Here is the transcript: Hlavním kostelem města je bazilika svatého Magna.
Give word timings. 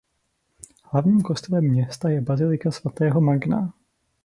Hlavním 0.83 1.21
kostelem 1.21 1.63
města 1.67 2.09
je 2.09 2.21
bazilika 2.21 2.71
svatého 2.71 3.21
Magna. 3.21 3.73